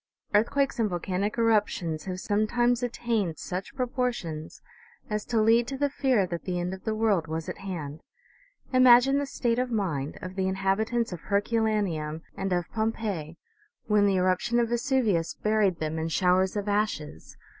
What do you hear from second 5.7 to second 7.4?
the fear that the end of the world